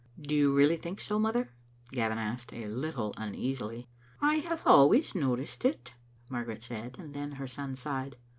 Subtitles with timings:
[0.19, 1.51] "Do you really think so, mother?"
[1.91, 3.87] Gavin asked, a little uneasily.
[4.19, 5.93] "I have always noticed it,"
[6.27, 8.17] Margaret said, and then her son sighed.